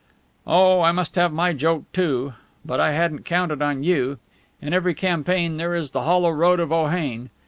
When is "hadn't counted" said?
2.93-3.61